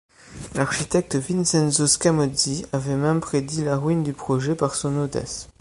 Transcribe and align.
L'architecte 0.55 1.15
Vincenzo 1.15 1.85
Scamozzi 1.85 2.65
avait 2.73 2.95
même 2.95 3.19
prédit 3.21 3.63
la 3.63 3.77
ruine 3.77 4.01
du 4.01 4.13
projet 4.13 4.55
par 4.55 4.73
son 4.73 4.97
audace. 4.97 5.47